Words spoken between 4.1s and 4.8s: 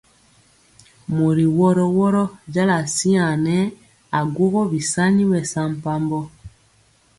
aguógó